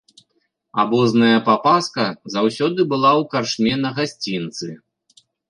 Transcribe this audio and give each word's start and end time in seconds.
Абозная 0.83 1.39
папаска 1.49 2.05
заўсёды 2.37 2.81
была 2.95 3.11
ў 3.21 3.29
карчме 3.35 3.73
на 3.83 3.89
гасцінцы. 4.01 4.67